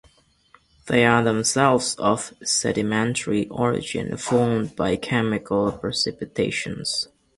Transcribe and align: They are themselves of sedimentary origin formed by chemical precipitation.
They 0.87 1.05
are 1.05 1.23
themselves 1.23 1.93
of 1.99 2.33
sedimentary 2.41 3.47
origin 3.49 4.17
formed 4.17 4.75
by 4.75 4.95
chemical 4.95 5.71
precipitation. 5.73 6.83